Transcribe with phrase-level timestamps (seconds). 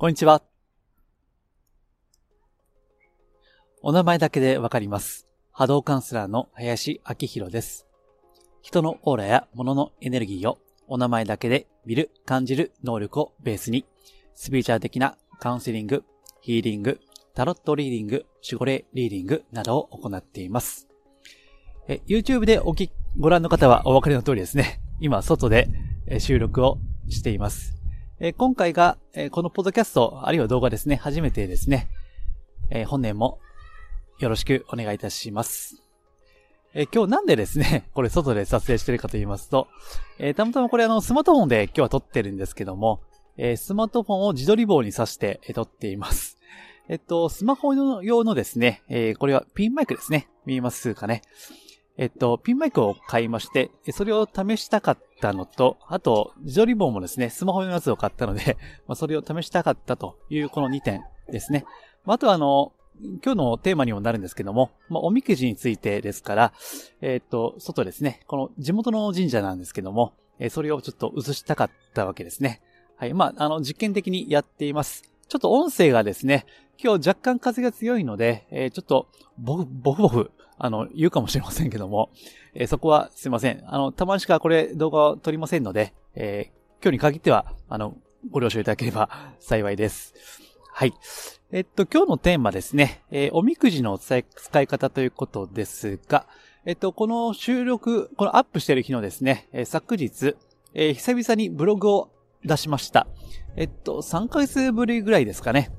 [0.00, 0.44] こんにちは。
[3.82, 5.26] お名前だけでわかります。
[5.50, 7.84] 波動カウンセラーの林明宏です。
[8.62, 13.86] 人のオーラや物のエネルギーをお名前だけで見る、感じる能力をベースに、
[14.36, 16.04] スピーチャー的なカウンセリング、
[16.42, 17.00] ヒーリング、
[17.34, 20.86] タロットリーディング、守護霊リーディングなどを行っています。
[21.88, 24.80] え YouTube でおき、ご覧の方はお分かりの通りですね。
[25.00, 25.66] 今、外で
[26.20, 26.78] 収録を
[27.08, 27.77] しています。
[28.20, 31.88] え今回が、えこのポッドキャスト、あるいは動画ですね、初めてですね、
[32.68, 33.38] え本年も
[34.18, 35.84] よろしくお願いいたします。
[36.74, 39.68] え今日なんでですね、 これ外で撮影してるかと言いますと、
[40.18, 43.02] えたまたまこれあのスマートフォンで今日は撮ってるんですけども、
[43.36, 46.38] えスマートフォンを自撮り棒に挿して、え撮っています。
[46.88, 47.72] えっと、スマホ
[48.02, 50.28] 用のですね、えこれはピンマイクですね。
[50.44, 51.22] 見えますかね。
[51.96, 61.64] えっと、ピンマイクを買いまして、それを試したかったのと、あと、自撮り棒もですね、スマホのやつを買ったので、 まあ、それを試したかったというこの2点ですね。
[62.04, 62.72] まあ、あとはあの、
[63.24, 66.52] 今日のテーマにもなるんですけども、まあ、おみくじについてですから、
[67.00, 72.60] えっ、と、外ですね、この地元の神社なんですけども、えそれをちょっと映したかったわけですね。
[72.96, 73.14] はい。
[73.14, 75.04] まあ、あの、実験的にやっています。
[75.28, 76.46] ちょっと音声がですね、
[76.82, 82.10] 今日若干風が強いので、えー、ちょっと、ボフ、ボフボフ、あの、言うかもしれませんけども、
[82.54, 83.62] えー、そこはすいません。
[83.66, 87.96] あの、たまにしかこれ動画を撮りませんので、えー、今日に限っては、あの、
[88.30, 90.14] ご了承いただければ 幸いです。
[90.72, 90.92] はい。
[91.50, 94.18] えっと、今日のテーマですね、えー、おみくじの使
[94.60, 96.26] い方ということですが、
[96.66, 100.36] えっと、この収録、このアップしてる日のですね、えー、昨日、
[100.74, 102.10] えー、久々にブログを
[102.44, 103.06] 出しました。
[103.56, 105.70] えっと、3ヶ月ぶりぐらいですかね。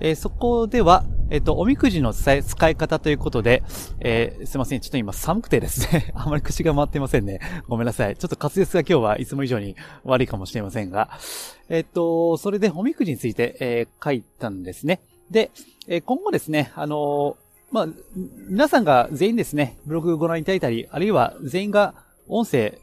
[0.00, 2.36] えー、そこでは、えっ、と、おみくじの使
[2.70, 3.62] い方ということで、
[4.00, 4.80] えー、すいません。
[4.80, 7.40] ちょっと今寒くてですね、 あまり口が回ってませんね。
[7.68, 8.16] ごめんなさい。
[8.16, 11.10] ちょっと滑舌が今日はいつも以上に悪いかもしれませんが、
[11.68, 15.00] えっ、と、それでおみくじについて、え、書いたんですね。
[15.30, 15.50] で、
[15.86, 17.36] え今後ですね、あの
[17.70, 17.88] まあ、
[18.48, 21.94] 皆さんが全員ですね、ブログご覧いただいたり、あるいは全員が
[22.26, 22.78] 音声、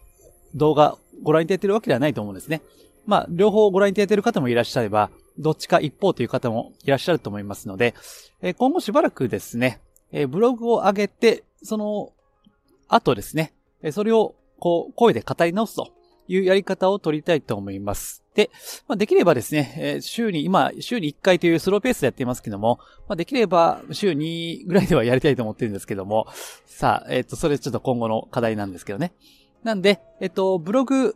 [0.53, 2.61] 動画ご覧いただいているわけではないと思うんですね。
[3.07, 7.94] まあ、両方ご覧いただいている方もいらっしゃれば、どっちか一方という方もいらっしゃると思いますので、
[8.41, 9.81] え今後しばらくですね、
[10.12, 12.13] えブログを上げて、その
[12.88, 15.91] 後ですね、えそれをこう声で語り直すと
[16.28, 18.23] いうやり方を取りたいと思います。
[18.34, 18.51] で、
[18.88, 26.28] まあ、できればですね、え週に、今、週に1回というスローペースでやっていますけども、まあ、できれば週2ぐらいではやりたいと思ってるんですけども、
[26.66, 29.13] さあ、えっ、と、それちょっと今後の課題なんですけどね。
[29.63, 31.16] なんで、えっ、と、ブログ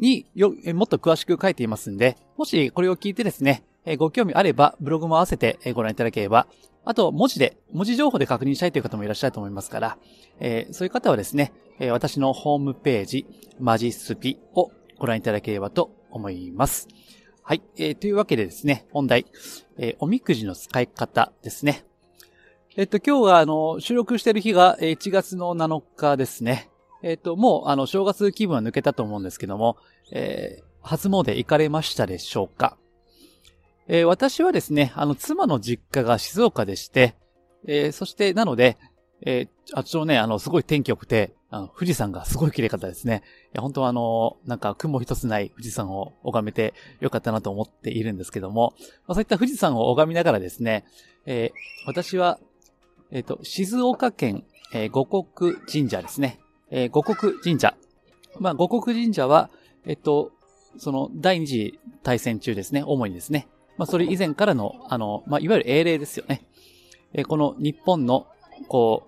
[0.00, 3.64] によ、もっと詳しく書いていますんで、もしこれを聞いてですね、
[3.96, 6.46] ご興味あれば、ブログも合わせてご覧いただければ、
[6.84, 9.98] あと、文字で、文字情報で確認したいという方もいらっしゃると思いますから、
[10.40, 11.52] えー、そういう方はですね、
[11.90, 13.26] 私のホームページ、
[13.60, 16.88] マジスピをご覧いただければと思います。
[17.42, 17.62] はい。
[17.76, 19.26] えー、というわけでですね、本題、
[19.78, 21.84] えー、おみくじの使い方ですね。
[22.76, 26.70] えっと、今日は、あの、収録している日が1月の7日ですね。
[27.02, 29.76] えっ、と、もう、あの、正月気分は抜けたと思うんですけども、
[30.12, 32.76] えー、初詣行かれましたでしょうか？
[33.86, 37.14] えー、私はですね、あの、妻の実家が静岡でして、
[37.66, 38.76] えー、そして、なので、
[39.22, 43.22] えー、あっちのね、あの、すごい天気良くて、あの、富士山がすごい綺麗かったですね。
[43.46, 48.74] いや、本当はあの、なんか雲一つない富士山を拝めてよかったなと思っているんですけども、
[49.06, 50.84] まあ、そういった富士山を拝みながらですね、
[51.24, 52.38] えー、私は、
[53.10, 54.44] えっ、ー、と、静岡県、
[54.74, 56.38] えー、五国神社ですね。
[56.70, 57.76] えー、五国神社。
[58.38, 59.50] まあ、五国神社は、
[59.84, 60.32] えっと、
[60.76, 63.48] その第二次大戦中ですね、主にですね。
[63.76, 66.46] まあ、それ以前からの、あの、まあ、いわゆる英霊ですよね。
[67.12, 68.26] えー、この日本の、
[68.68, 69.04] こ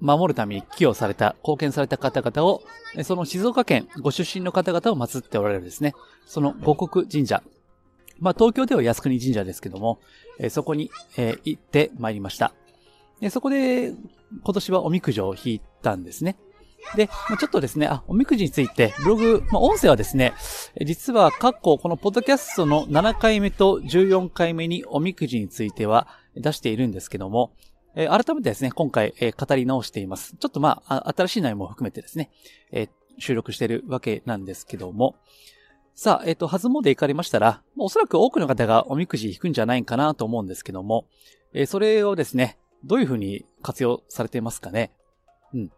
[0.00, 2.62] う、守るために寄与された、貢献された方々を、
[3.04, 5.94] その静岡県ご出身の方々を祀っておられるですね。
[6.26, 7.42] その五国神社。
[8.18, 10.00] まあ、東京では靖国神社ですけども、
[10.38, 12.52] えー、そこに、えー、行って参りました。
[13.20, 13.92] で、そこで、
[14.42, 16.36] 今年はおみくじを引いたんですね。
[16.96, 20.32] で、ちょっとですね、あ、おみくじについて、ブログ、まあ、音声はですね、
[20.84, 27.52] 実は過去、このポッドキャストの7回目と14回目におみくじについては出しているんですけども、
[27.94, 30.36] えー、改めてですね、今回、えー、語り直しています。
[30.36, 32.30] ちょっとまあ、新しい内容も含めてですね、
[32.72, 32.88] えー、
[33.18, 35.16] 収録しているわけなんですけども、
[35.94, 41.06] さあ、えっ、と、初詣行かれましたら、おそらく多くの方がおみくじ引くんじゃないかなと思うんですけども、
[41.52, 44.92] えそれをですね、どういうふうに活用されていますかね？
[45.52, 45.70] うん。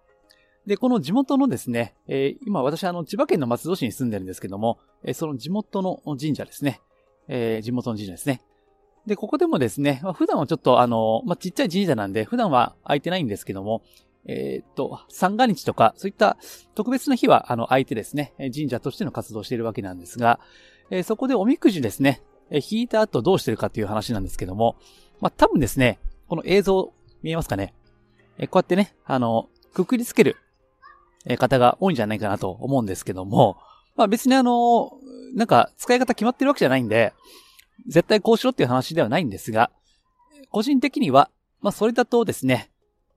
[0.67, 6.81] で、この地元のですね、えー、今私あの千葉県の松戸市に住んでるんですけども、えー、その地元の神社ですね。
[7.29, 8.43] えー、地元の神社ですね。
[9.07, 13.83] で、ここでもですね、まあ、普段はちょっとあの、まあ、ちっちゃい神社なんで、普段は空いてないんですけども、
[14.25, 16.37] えっと、三が日とか、そういった
[16.77, 20.39] 特別な日は、あの、空いてですね、神社としての活動をしているわけなんですが、
[20.91, 24.77] えそこでおみくじですね、え引いた後どうしてるかっていう話なんですけども、
[25.21, 25.99] まあ、多分ですね、
[26.29, 26.93] この映像
[27.23, 27.75] 見えますかね？
[28.39, 30.37] えこうやってね、あの、くくりつける
[31.39, 33.59] 方が多いんじゃないかなと思うんですけども、
[33.97, 34.93] まあ別にあの、
[35.35, 37.13] なんか使い方決まってるわけじゃないんで、
[37.87, 39.71] 絶対こうしろっていう話ではないんですが、
[40.51, 41.31] 個人的には、
[41.61, 42.71] まあそれだとですね、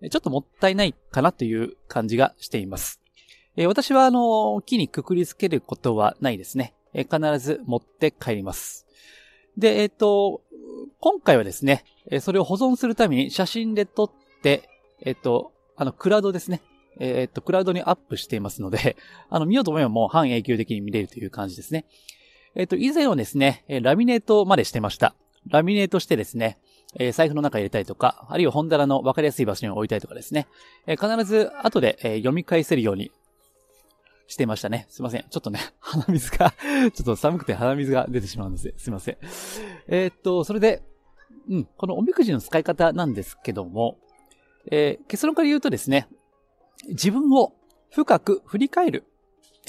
[0.10, 3.02] ちょっともったいないかなという感じがしています。
[3.58, 6.74] え私はあの、木にくくりつけることはないですね。
[6.94, 8.86] え必ず持って帰ります。
[9.58, 10.42] で、えっ、ー、と、
[11.00, 11.86] 今回はですね、
[12.20, 14.12] それを保存するために写真で撮っ
[14.42, 14.70] て、
[15.02, 16.62] えっ、と、あの、クラウドですね。
[17.00, 18.96] えっ、と、クラウドにアップしていますので、
[19.30, 21.86] あの、見ようと思えばもう半永久的に見れるという感じですね。
[22.56, 25.16] えっ、と、以前はですね、ラミネートまでしてました。
[25.48, 26.58] ラミネートしてですね、
[26.98, 30.48] え財布の中に入れたりとか、あるいは本棚の分かりやすい場所に置いたりとかですね、
[30.88, 33.12] え必ず後で、え読み返せるように
[34.28, 34.88] してましたね。
[34.90, 35.26] すいません。
[35.30, 36.54] ちょっとね、 鼻水が
[36.94, 38.74] ちょっと寒くて鼻水が出てしまうんです。
[38.78, 39.18] すいません。
[39.88, 40.82] えー、っと、それで、
[41.50, 43.98] うん、このおみくじの使い方なんですけども、
[44.72, 46.08] えー、結論から言うとですね、
[46.88, 47.54] 自分を
[47.92, 49.06] 深く振り返る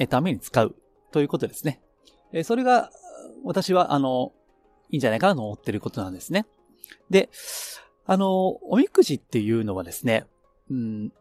[0.09, 0.75] ために使う
[1.13, 1.81] ということですね。
[2.45, 2.91] それが、
[3.45, 4.33] 私は、あの、
[4.91, 6.47] いいんじゃないかなと思ってることなんですね。
[7.11, 7.31] で、
[8.07, 10.27] あの、おみくじっていうのはですね、
[10.71, 11.13] うん、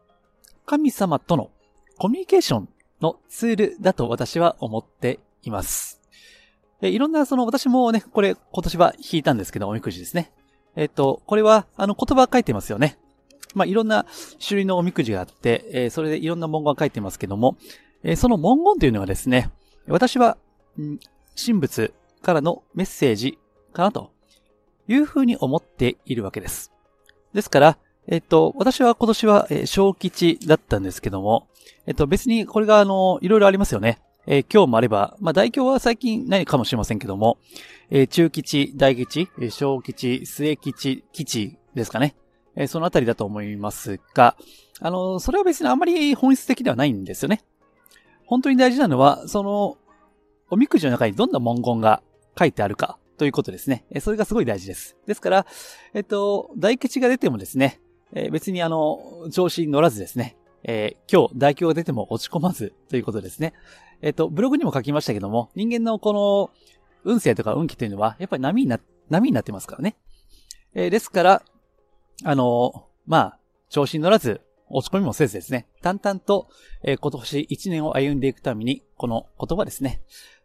[0.64, 1.50] 神様との
[1.98, 2.68] コミュニケーション
[3.00, 6.02] のツールだと私は思っています。
[6.82, 10.32] いろんな、その、私もね、これ、今年は引いたんですけど、おみくじですね。
[10.74, 12.98] えっ、と、これは、あの、言葉書いてますよね。
[13.56, 14.04] まあ、いろんな
[14.46, 17.56] 種類のおみくじがあって、えー、それでいろんな文言が書いてますけども、
[18.04, 19.50] えー、その文言というのはですね、
[19.88, 20.36] 私は、
[20.78, 20.98] ん
[21.42, 21.92] 神仏
[22.22, 23.38] からのメッセージ
[23.72, 24.10] かなと
[24.88, 26.72] いうふうに思っているわけです。
[27.32, 31.48] ですから、えっと、私は今年は、えー、小吉だったんですけども、
[31.86, 34.00] えっと、別にこれがあの、いろいろありますよね。
[34.26, 37.38] えー、今日もあれば、まあ、大凶は最近ないかもしれませんけども、
[37.90, 42.16] えー、中吉、大吉、小吉、末吉、吉ですかね。
[42.56, 44.36] えー、そのあたりだと思いますが、
[44.80, 47.42] あの、それは別にあまり本質的ではないんですよね。
[48.26, 49.78] 本当に大事なのは、その、
[50.50, 52.02] おみくじの中にどんな文言が
[52.38, 53.84] 書いてあるかということですね。
[53.90, 54.96] えそれがすごい大事です。
[55.06, 55.46] ですから、
[55.94, 57.80] えっと、大吉が出てもですね、
[58.12, 63.54] え別にあの、調子に乗らずですね、えー、今日大凶が出ても落ち込まずということですね。
[64.02, 66.50] えっ、と、ブログにも書きましたけども、人間のこの
[67.04, 69.96] 運勢とか運気というのは、やっぱり波にな、波になってますからね。
[70.74, 71.42] えー、ですから、
[72.24, 76.48] あのまあ、調子に乗らず、落ち込みもせずですね、淡々と、
[76.82, 80.02] えー、今年一年を歩んでいくために、この言葉ですね。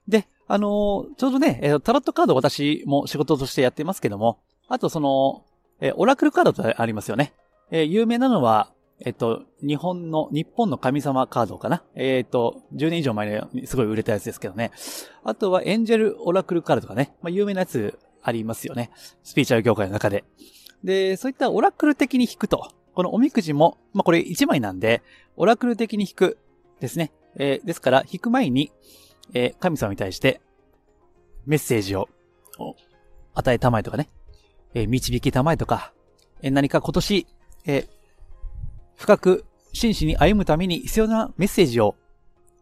[0.07, 5.45] で、あのちょうどね、えタロットカード私も仕事としてやってますけども、あとその、
[5.79, 7.33] えオラクルカードとありますよね。
[7.71, 8.71] えー、有名なのは、
[9.03, 14.71] えっと、日本の、日本の神様カードかなえっと、10年以上前にすごい売れたやつですけどね。
[15.23, 17.15] あとはエンジェルオラクルカードとかね。
[17.21, 18.91] まあ、有名なやつありますよね。
[19.23, 20.23] スピーチャル業界の中で。
[20.83, 22.71] で、そういったオラクル的に引くと。
[22.93, 25.01] このおみくじも、まあ、これ1枚なんで、
[25.37, 26.37] オラクル的に引く
[26.79, 27.11] ですね。
[27.35, 28.71] えー、ですから、引く前に、
[29.33, 30.41] えー、神様に対して、
[31.45, 32.09] メッセージを
[33.33, 34.09] 与えたまえとかね。
[34.73, 35.93] えー、導きたまえとか、
[36.41, 37.27] えー、何か今年、
[37.65, 37.87] え
[38.95, 41.95] 深く真摯に歩むために必要なメッセージを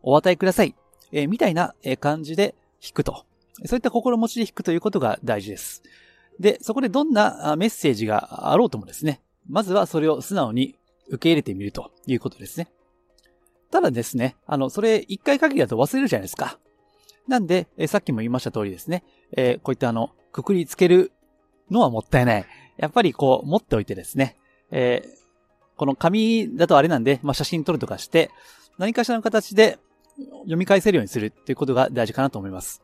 [0.04, 0.75] お与えください。
[1.12, 3.25] えみたいな感じで弾くと。
[3.66, 5.83] そういった心持ちで弾くということが大事です。
[6.39, 10.75] で、そこでどんなメッセージがあろうともですね、まずはそれを素直に
[11.09, 12.69] 受け入れてみるということですね。
[13.71, 16.57] ただですね、あの、それ一回限りだと忘れるじゃないですか。
[17.28, 19.04] なんで、さっきも言いました通りですね、
[19.35, 21.11] えー、こういったあの、くくりつける
[21.69, 22.45] のはもったいない。
[22.78, 24.37] やっぱりこう、持っておいてですね、
[24.71, 25.09] えー、
[25.75, 28.31] この紙だとあれなんで、まあ、写真撮るとかして、
[28.78, 29.78] 何かしらの形で
[30.18, 32.81] 読み返せるようにするっていうことが大事かなと思います。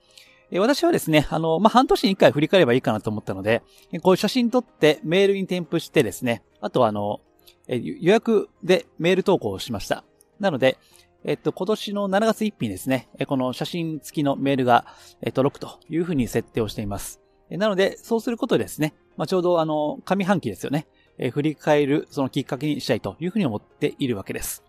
[0.52, 3.64] 私はですね、あの、まあ、半年に一回振り返ればいいかなと思ったので、
[4.04, 7.22] こういう写真撮ってメールに添付してですね、あとはあの、
[7.68, 10.04] 予約でメール投稿をしました。
[10.40, 10.78] なので、
[11.24, 14.86] えっと、今年の7月1日にですね、この写真付きのメールが
[15.34, 17.20] 届くというふうに設定をしています。
[17.50, 20.88] なので、そうすることでですね、まあ、ちょうどあの、上半期ですよね。
[21.32, 24.64] 振り返るそのきっかけにしたいというふうに思っているわけです。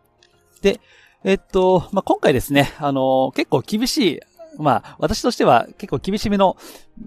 [0.62, 0.80] で、
[1.24, 4.20] えっと、まあ、今回ですね、あの、結構厳しい、
[4.58, 6.56] まあ、私としては結構厳しめの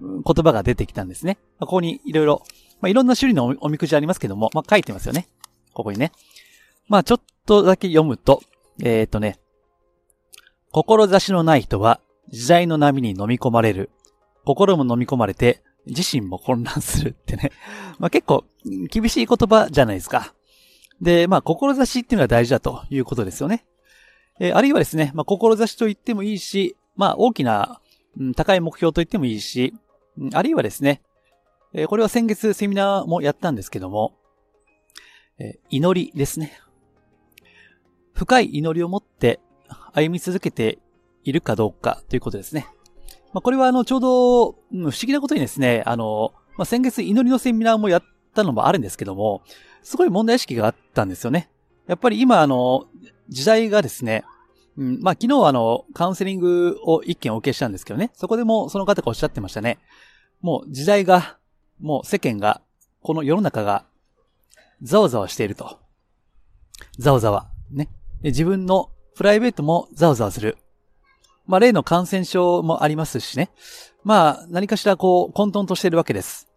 [0.00, 1.38] 言葉が出てきたんですね。
[1.58, 2.42] まここにいろいろ、
[2.80, 5.28] まあ、いろんな種類のおみくじありますけども、まあ、書いてますよね。
[5.72, 6.12] ここにね。
[6.88, 8.42] まあ、ちょっとだけ読むと、
[8.82, 9.38] えー、っとね、
[10.72, 13.90] 志のない人は時代の波に飲み込まれる。
[14.44, 17.50] 心も飲み込まれて自身も混乱するってね。
[17.98, 18.44] まあ結構
[18.90, 20.34] 厳しい言葉じゃないですか。
[21.00, 23.64] で、まあ志っていうのが大事だということですよね。
[24.38, 27.80] えー、あるいはですね、まあ志と言ってもいいし、まあ大きな、
[28.36, 29.72] 高い目標と言ってもいいし、
[30.34, 31.00] あるいはですね、
[31.72, 34.18] えこれは先月セミナーもやったんですけども、
[35.38, 36.60] え祈りですね。
[38.12, 39.40] 深い祈りを持って
[39.94, 40.78] 歩み続けて
[41.24, 42.66] いるかどうかということですね。
[43.32, 48.02] まあ、これはあの、ちょうど、不思議なことにですね、あの、まあ、先月祈りのセミナーもやっ
[48.34, 49.42] たのもあるんですけども、
[49.82, 51.48] すごい問題意識があったんですよね。
[51.86, 52.88] やっぱり今あの、
[53.30, 54.24] 時代がですね、
[54.76, 59.78] うん、まあ、昨日はあの、カウンセリングを一件お受けしたんですけどね、そこでもその方がおっしゃってましたね。
[60.40, 61.38] もう時代が、
[61.80, 62.62] もう世間が、
[63.02, 63.84] この世の中が、
[64.82, 65.78] ざわざわしていると。
[66.98, 67.48] ざわざわ。
[67.70, 67.88] ね。
[68.22, 70.56] 自分のプライベートもざわざわする。
[71.46, 73.50] まあ、例の感染症もありますしね。
[74.04, 76.48] まあ、何かしらこう、混沌としているわけです。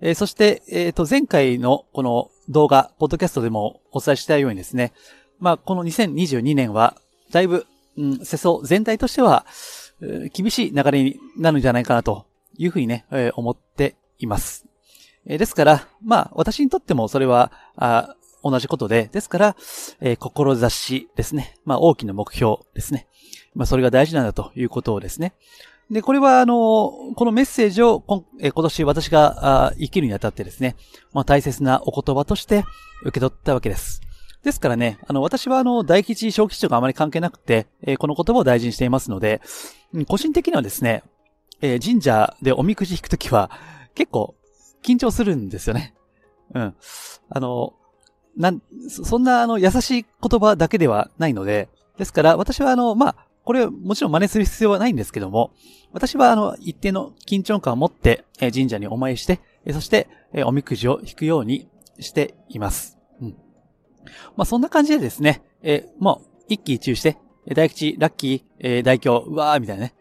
[0.00, 4.92] えー、そして、えっ、ー、と、前回のこの動画、ポッドキャストでもお伝えしたようにですね、
[5.38, 6.96] まあ、この2022年は、
[7.30, 7.66] だいぶ、
[7.96, 9.46] うん、世相全体としては、
[10.32, 14.66] 厳しい流れになるんじゃないかなというふうにね、えー、思っています。
[15.26, 19.56] えー、ですから、まあ、私にとってもそれは、あ同じことで、ですから、
[20.00, 21.56] えー、志ですね。
[21.64, 23.08] まあ、大きな目標ですね。
[23.54, 25.34] まあ、それが大事なんだということをですね。
[25.90, 30.76] で、これは、あの、このメッセージを今今年私が生きるにあたってですね、
[31.12, 32.64] まあ、大切なお言葉として
[33.02, 34.00] 受け取ったわけです。
[34.48, 39.42] ですからね、あの、私はあの、大吉、小吉とかあまり関係なくて、えー、この言葉を大事にしていますので、
[40.06, 41.02] 個人的にはですね、
[41.60, 43.50] えー、神社でおみくじ引くときは、
[43.94, 44.34] 結構、
[44.82, 45.94] 緊張するんですよね。
[46.54, 46.74] うん。
[47.28, 47.74] あの、
[48.38, 55.52] なん、そんなあの、優しい言葉だけではないので、ですから、私はあの、まあ、これもちろん真似する必要はないんですけども、
[55.92, 62.97] 私はあの、一定の緊張感を持って、え神社にお参りして、えそして、えおみくじを引くようにしています。
[64.36, 67.18] まあ、そんな感じでですね、えもう、一喜一憂して、
[67.54, 69.94] 大吉、ラッキー、え大凶、うわーみたいなね、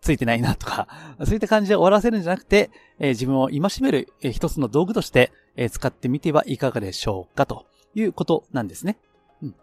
[0.00, 0.86] ついてないなとか、
[1.24, 8.98] そういった感じで終わらせるんじゃなくて、え自分を戒める、え一つの道具として、え使ってみてはいかがでしょうかということなんですね。
[9.42, 9.54] うん。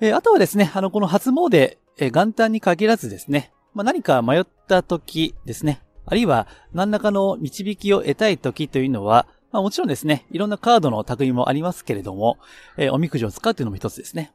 [0.00, 12.38] えあとはですね、あの、この初詣、え元旦に限らずですね、まあ、何か迷った時ですね、あるいは何らかの導きを得たい時というのは、まあ、もちろんですね、いろんなカードの類もありますけれども、
[12.78, 14.32] えー、おみくじを使うというのも一つですね。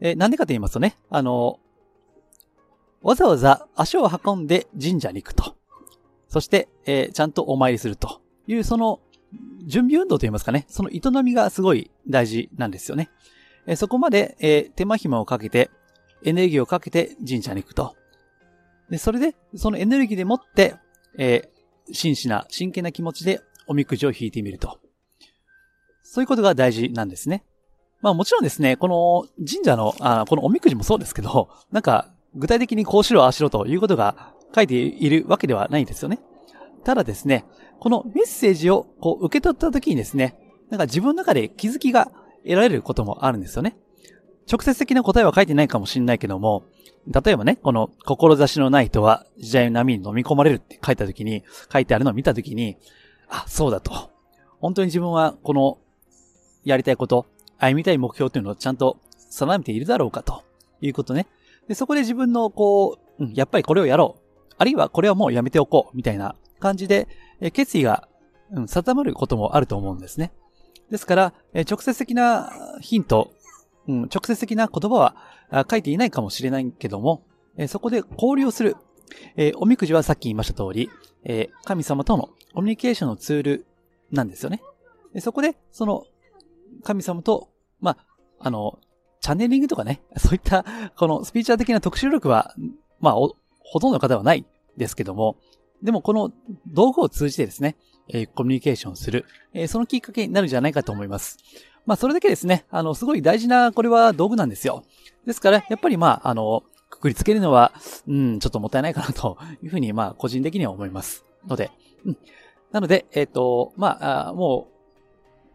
[0.00, 1.60] えー、なんでかと言いますとね、あの、
[3.02, 5.54] わざわざ足を運んで神社に行くと。
[6.28, 9.00] そして、えー、ちゃんとお参りするという、その
[9.64, 13.10] 準備運動といいますかね、その営みがすごい大事なんですよね。
[13.66, 15.70] えー、そこまで、えー、手間暇をかけて、
[16.24, 17.94] エネルギーをかけて神社に行くと。
[18.90, 20.74] で、それで、そのエネルギーでもって、
[21.16, 23.40] えー、真摯な、真剣な気持ちで
[23.70, 24.80] おみくじを引いてみると。
[26.02, 27.44] そういうことが大事なんですね。
[28.02, 36.18] まあもちろんですね、この神社の、あこのおみくじもそうですけど、なんか具体的にこうしろ、ああしろということが書いているわけではないんですよね。
[36.82, 37.44] ただですね、
[37.78, 40.36] このメッセージをこう受け取った時にですね、
[40.68, 42.10] なんか自分の中で気づきが
[42.42, 43.76] 得られることもあるんですよね。
[44.50, 46.64] 直接的な答えは書いてないかもしれないけども、
[47.06, 52.76] 例えばね、この、志のない人は時代の波に飲み込まれるって書いたときに、書いてあるのを見たときに、
[53.30, 54.10] あ、そうだと。
[54.58, 55.78] 本当に自分はこの、
[56.64, 57.26] やりたいこと、
[57.58, 58.98] 歩みたい目標というのをちゃんと
[59.30, 60.44] 定めているだろうかと
[60.80, 61.26] いうことね。
[61.68, 64.54] で、そこで自分のこう、うん、やっぱりこれをやろう。
[64.58, 65.96] あるいはこれはもうやめておこう。
[65.96, 67.08] みたいな感じで、
[67.40, 68.08] え決意が、
[68.52, 70.32] うん、定まることもあると思うんですね。
[70.90, 73.32] ですから、え直接的なヒント
[73.88, 74.96] うん、直接的な言葉
[75.50, 77.24] は書いていないかもしれないけども、
[77.56, 78.76] えそこで交流をする。
[79.36, 80.90] えおみくじはさっき言いました通り、
[81.24, 83.66] え神様とのコミュニケーションのツール
[84.10, 84.62] なんですよね。
[85.14, 86.04] でそこで、その、
[86.82, 87.48] 神様と、
[87.80, 87.96] まあ、
[88.38, 88.78] あの、
[89.20, 90.64] チャンネリングとかね、そういった、
[90.96, 92.54] このスピーチャー的な特殊力は、
[93.00, 93.34] まあ、ほ
[93.80, 95.36] とんどの方はないですけども、
[95.82, 96.32] でもこの
[96.66, 97.76] 道具を通じてですね、
[98.08, 101.38] えコミュニケーションする、えそのきっかけになるんじゃないかと思います。
[101.86, 104.84] まあ、それだけですね、あの、すごい大事な、これは道具なんですよ。
[105.26, 107.72] ですから、やっぱりまあ、あの、くくりつけるのは、
[108.06, 111.24] うん、ちょっともったいないかなというふうに、まあ、個人的には思います。
[111.46, 111.70] ので、
[112.04, 112.18] うん。
[112.72, 114.80] なので、えっ、ー、と、まあ、もう、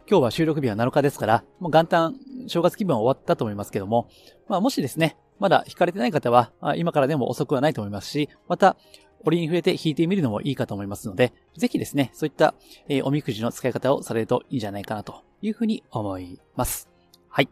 [0.09, 2.15] 今日は収録日は7日ですから、もう元旦、
[2.47, 4.07] 正月気分は終わったと思いますけども、
[4.47, 8.77] まあ、もしですね、まだ引かれてない方は、今からでも遅くはないと思いますし、また、
[9.25, 12.53] 折に触れて引いてみるのもいいかと思いますので、ぜひですね、そういった、
[12.87, 16.87] えー、おみくじの使い方をされるといいんじゃないかなというふうに思います。
[17.29, 17.49] はい。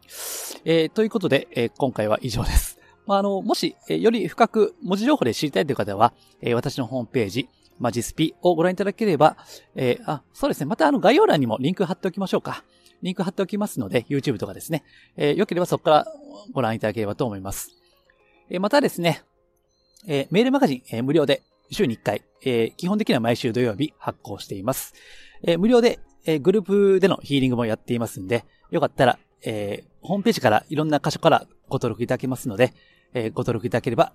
[0.66, 2.80] えー、ということで、えー、今回は以上です。
[3.06, 7.50] まあ、あの、もし、え、より深く文字情報で知りたいという方は、え、私のホームページ、
[7.80, 9.38] マジスピをご覧いただければ、
[9.76, 10.66] えー、あ、そうですね。
[10.66, 12.64] またあの概要欄にもリンク貼っておきましょうか。
[13.02, 14.84] リンク貼っておきますので、YouTube とかですね。
[15.18, 16.08] えー、よければそこから
[16.54, 17.72] ご覧いただければと思います。
[18.50, 19.24] えー、またですね、
[20.08, 24.94] えー、メールマガジン、えー、無料で週に1回、えー、基本的には毎週土曜日発行しています。
[25.44, 32.74] えー、無料で、えー、グループでのヒーリングもやっていますんで、よかったら、えー、ホームページからいろんな箇所からご登録いただけますので、
[33.14, 34.14] えー、ご登録いただければ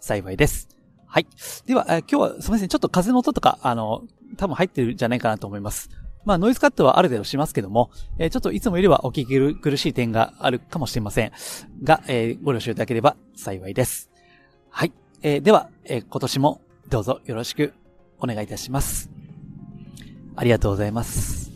[0.00, 0.85] 幸いです。
[1.06, 1.26] はい。
[1.66, 2.68] では、今日はすみません。
[2.68, 4.02] ちょっと風の音とか、あの、
[4.36, 5.88] 多分入ってるんじゃないかなと思います。
[6.24, 11.32] まあ、ノイズカットはある程度しますけども、えー、ちょっといつもよりはお聞き苦しい点があるかもしれません。
[11.84, 14.10] が、えー、ご了承いただければ幸いです。
[14.68, 14.92] はい。
[15.22, 17.72] えー、では、え今年もどうぞよろしく
[18.18, 19.10] お願いいたします。
[20.34, 21.55] ありがとうございます。